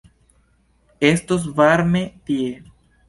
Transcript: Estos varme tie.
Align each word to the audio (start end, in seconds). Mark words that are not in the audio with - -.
Estos 0.99 1.53
varme 1.53 2.19
tie. 2.25 2.63